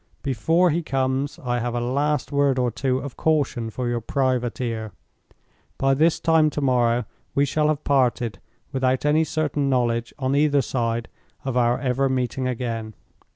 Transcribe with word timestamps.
Before 0.23 0.71
he 0.71 0.81
comes, 0.81 1.37
I 1.37 1.59
have 1.59 1.75
a 1.75 1.79
last 1.79 2.31
word 2.31 2.57
or 2.57 2.71
two 2.71 2.97
of 2.97 3.15
caution 3.15 3.69
for 3.69 3.87
your 3.87 4.01
private 4.01 4.59
ear. 4.59 4.93
By 5.77 5.93
this 5.93 6.19
time 6.19 6.49
to 6.49 6.59
morrow 6.59 7.05
we 7.35 7.45
shall 7.45 7.67
have 7.67 7.83
parted—without 7.83 9.05
any 9.05 9.23
certain 9.23 9.69
knowledge, 9.69 10.11
on 10.17 10.35
either 10.35 10.63
side, 10.63 11.07
of 11.45 11.55
our 11.55 11.79
ever 11.79 12.09
meeting 12.09 12.47
again. 12.47 12.95